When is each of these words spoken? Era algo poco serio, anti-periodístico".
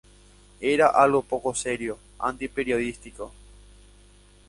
Era 0.75 0.87
algo 0.87 1.21
poco 1.21 1.53
serio, 1.53 1.99
anti-periodístico". 2.17 3.31